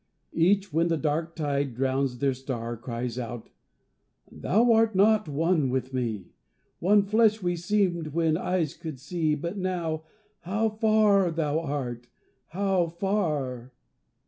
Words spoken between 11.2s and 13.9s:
thou art! How far!"